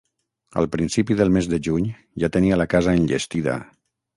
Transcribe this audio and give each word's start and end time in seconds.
Al 0.61 0.67
principi 0.75 1.17
del 1.19 1.29
mes 1.35 1.49
de 1.51 1.59
juny 1.69 1.87
ja 2.25 2.33
tenia 2.39 2.61
la 2.63 2.69
casa 2.73 2.99
enllestida. 3.03 3.61